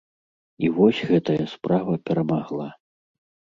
І 0.65 0.71
вось 0.77 1.01
гэтая 1.09 1.37
справа 1.53 2.01
перамагла. 2.09 2.69